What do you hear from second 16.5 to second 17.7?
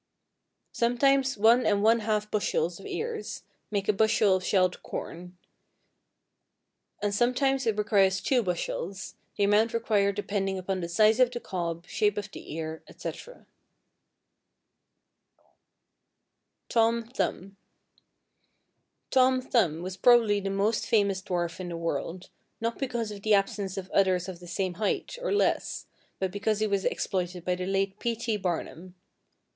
=Tom Thumb.=